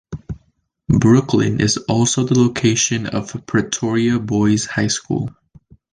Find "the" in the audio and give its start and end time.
2.23-2.33